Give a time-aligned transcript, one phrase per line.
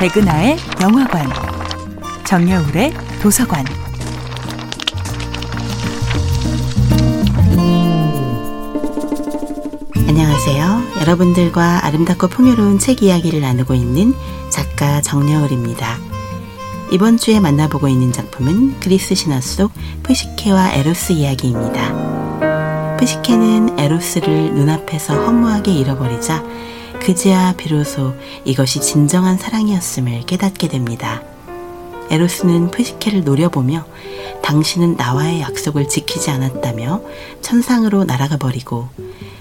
[0.00, 1.28] 백은하의 영화관,
[2.24, 3.66] 정여울의 도서관.
[10.08, 11.02] 안녕하세요.
[11.02, 14.14] 여러분들과 아름답고 풍요로운 책 이야기를 나누고 있는
[14.48, 15.98] 작가 정여울입니다.
[16.92, 19.70] 이번 주에 만나보고 있는 작품은 그리스 신화 속
[20.02, 22.96] 푸시케와 에로스 이야기입니다.
[22.96, 26.42] 푸시케는 에로스를 눈앞에서 허무하게 잃어버리자
[27.00, 28.14] 그제야 비로소
[28.44, 31.22] 이것이 진정한 사랑이었음을 깨닫게 됩니다.
[32.10, 33.86] 에로스는 푸시케를 노려보며
[34.42, 37.02] 당신은 나와의 약속을 지키지 않았다며
[37.40, 38.88] 천상으로 날아가 버리고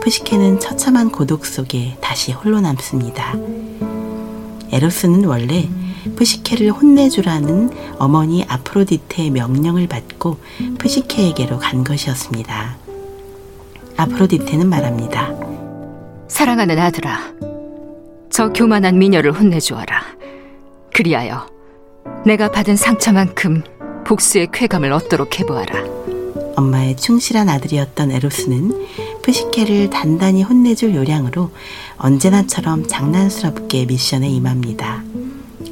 [0.00, 3.34] 푸시케는 처참한 고독 속에 다시 홀로 남습니다.
[4.70, 5.68] 에로스는 원래
[6.16, 10.38] 푸시케를 혼내주라는 어머니 아프로디테의 명령을 받고
[10.78, 12.76] 푸시케에게로 간 것이었습니다.
[13.96, 15.49] 아프로디테는 말합니다.
[16.30, 17.34] 사랑하는 아들아,
[18.30, 20.00] 저 교만한 미녀를 혼내주어라.
[20.94, 21.48] 그리하여
[22.24, 23.64] 내가 받은 상처만큼
[24.06, 25.84] 복수의 쾌감을 얻도록 해보아라.
[26.54, 28.86] 엄마의 충실한 아들이었던 에로스는
[29.22, 31.50] 푸시케를 단단히 혼내줄 요량으로
[31.96, 35.02] 언제나처럼 장난스럽게 미션에 임합니다.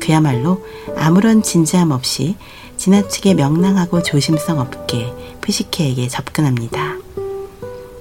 [0.00, 2.34] 그야말로 아무런 진지함 없이
[2.76, 6.97] 지나치게 명랑하고 조심성 없게 푸시케에게 접근합니다.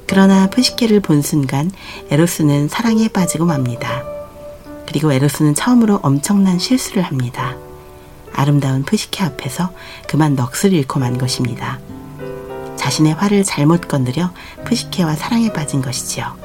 [0.07, 1.69] 그러나 푸시케를 본 순간
[2.09, 4.03] 에로스는 사랑에 빠지고 맙니다.
[4.87, 7.55] 그리고 에로스는 처음으로 엄청난 실수를 합니다.
[8.33, 9.71] 아름다운 푸시케 앞에서
[10.07, 11.79] 그만 넋을 잃고 만 것입니다.
[12.77, 14.31] 자신의 화를 잘못 건드려
[14.65, 16.37] 푸시케와 사랑에 빠진 것이지요.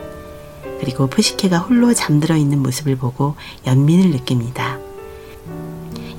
[0.81, 4.79] 그리고 푸시케가 홀로 잠들어 있는 모습을 보고 연민을 느낍니다.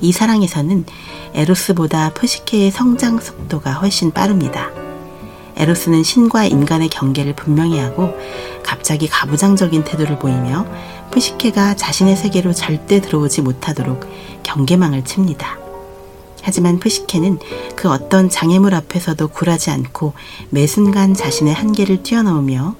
[0.00, 0.86] 이 사랑에서는
[1.34, 4.70] 에로스보다 푸시케의 성장 속도가 훨씬 빠릅니다.
[5.56, 8.14] 에로스는 신과 인간의 경계를 분명히 하고
[8.62, 10.66] 갑자기 가부장적인 태도를 보이며
[11.10, 14.00] 푸시케가 자신의 세계로 절대 들어오지 못하도록
[14.42, 15.58] 경계망을 칩니다.
[16.42, 17.38] 하지만 푸시케는
[17.74, 20.12] 그 어떤 장애물 앞에서도 굴하지 않고
[20.50, 22.76] 매 순간 자신의 한계를 뛰어넘으며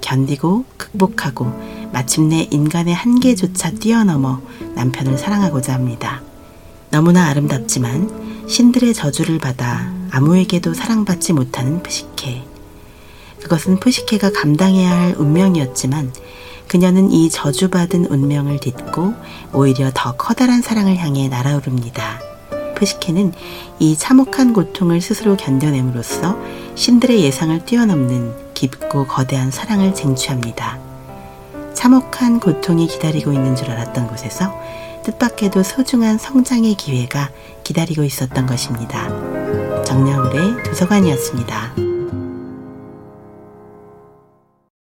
[0.00, 1.46] 견디고 극복하고
[1.92, 4.42] 마침내 인간의 한계조차 뛰어넘어
[4.74, 6.22] 남편을 사랑하고자 합니다.
[6.90, 12.44] 너무나 아름답지만 신들의 저주를 받아 아무에게도 사랑받지 못하는 푸시케.
[13.42, 16.12] 그것은 푸시케가 감당해야 할 운명이었지만
[16.68, 19.14] 그녀는 이 저주받은 운명을 딛고
[19.52, 22.20] 오히려 더 커다란 사랑을 향해 날아오릅니다.
[22.74, 23.32] 푸시케는
[23.78, 26.38] 이 참혹한 고통을 스스로 견뎌냄으로써
[26.74, 30.78] 신들의 예상을 뛰어넘는 깊고 거대한 사랑을 쟁취합니다.
[31.74, 34.58] 참혹한 고통이 기다리고 있는 줄 알았던 곳에서
[35.04, 37.30] 뜻밖에도 소중한 성장의 기회가
[37.62, 39.33] 기다리고 있었던 것입니다.
[39.84, 41.83] 정여울의 도서관이었습니다.